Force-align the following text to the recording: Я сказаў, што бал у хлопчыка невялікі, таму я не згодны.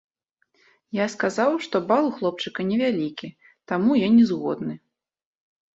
Я 0.99 1.05
сказаў, 1.15 1.51
што 1.67 1.75
бал 1.91 2.09
у 2.09 2.11
хлопчыка 2.17 2.61
невялікі, 2.73 3.27
таму 3.75 3.91
я 4.03 4.13
не 4.19 4.23
згодны. 4.33 4.73